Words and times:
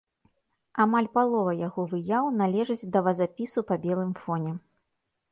Амаль 0.85 1.09
палова 1.17 1.51
яго 1.67 1.83
выяў 1.91 2.29
належаць 2.41 2.87
да 2.95 2.99
вазапісу 3.09 3.59
па 3.73 3.77
белым 3.83 4.11
фоне. 4.21 4.55